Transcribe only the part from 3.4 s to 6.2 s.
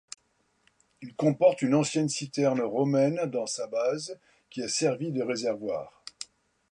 sa base qui a servi de réservoir.